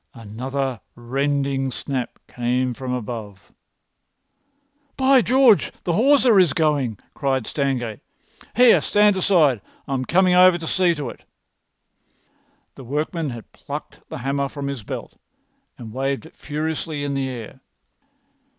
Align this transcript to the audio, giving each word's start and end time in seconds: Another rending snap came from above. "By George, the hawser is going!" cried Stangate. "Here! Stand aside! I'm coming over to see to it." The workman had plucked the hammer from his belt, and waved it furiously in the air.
Another 0.15 0.81
rending 0.95 1.71
snap 1.71 2.17
came 2.27 2.73
from 2.73 2.91
above. 2.91 3.51
"By 4.97 5.21
George, 5.21 5.71
the 5.83 5.93
hawser 5.93 6.39
is 6.39 6.53
going!" 6.53 6.97
cried 7.13 7.45
Stangate. 7.45 7.99
"Here! 8.55 8.81
Stand 8.81 9.15
aside! 9.15 9.61
I'm 9.87 10.05
coming 10.05 10.33
over 10.33 10.57
to 10.57 10.65
see 10.65 10.95
to 10.95 11.11
it." 11.11 11.23
The 12.73 12.83
workman 12.83 13.29
had 13.29 13.51
plucked 13.51 13.99
the 14.09 14.17
hammer 14.17 14.49
from 14.49 14.69
his 14.69 14.81
belt, 14.81 15.19
and 15.77 15.93
waved 15.93 16.25
it 16.25 16.35
furiously 16.35 17.03
in 17.03 17.13
the 17.13 17.29
air. 17.29 17.59